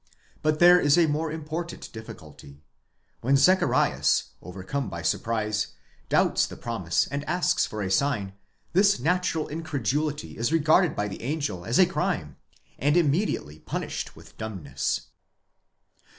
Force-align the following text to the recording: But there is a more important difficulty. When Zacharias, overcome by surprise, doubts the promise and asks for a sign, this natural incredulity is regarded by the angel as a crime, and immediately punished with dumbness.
But 0.41 0.57
there 0.57 0.79
is 0.79 0.97
a 0.97 1.05
more 1.05 1.31
important 1.31 1.93
difficulty. 1.93 2.63
When 3.21 3.37
Zacharias, 3.37 4.29
overcome 4.41 4.89
by 4.89 5.03
surprise, 5.03 5.73
doubts 6.09 6.47
the 6.47 6.57
promise 6.57 7.05
and 7.11 7.23
asks 7.25 7.67
for 7.67 7.83
a 7.83 7.91
sign, 7.91 8.33
this 8.73 8.97
natural 8.99 9.47
incredulity 9.47 10.39
is 10.39 10.51
regarded 10.51 10.95
by 10.95 11.07
the 11.07 11.21
angel 11.21 11.65
as 11.65 11.77
a 11.77 11.85
crime, 11.85 12.37
and 12.79 12.97
immediately 12.97 13.59
punished 13.59 14.15
with 14.15 14.35
dumbness. 14.39 15.01